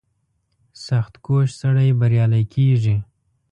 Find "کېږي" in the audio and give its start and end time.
2.53-2.95